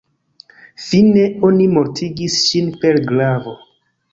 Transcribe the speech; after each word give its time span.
Fine, 0.85 1.25
oni 1.49 1.67
mortigis 1.75 2.41
ŝin 2.47 2.73
per 2.83 2.99
glavo. 3.13 3.59